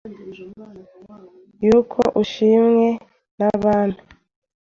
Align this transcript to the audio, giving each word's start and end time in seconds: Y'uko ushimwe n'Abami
Y'uko 1.65 2.01
ushimwe 2.21 2.87
n'Abami 3.37 3.99